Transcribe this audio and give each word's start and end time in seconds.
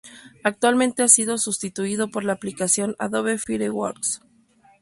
Actualmente 0.43 1.03
ha 1.03 1.07
sido 1.07 1.37
sustituido 1.37 2.09
por 2.09 2.23
la 2.23 2.33
aplicación 2.33 2.95
Adobe 2.97 3.37
Fireworks. 3.37 4.21